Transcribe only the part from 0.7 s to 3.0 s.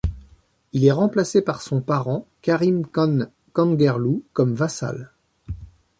Il est remplacé par son parent Karim